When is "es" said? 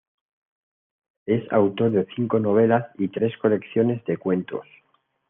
1.27-1.43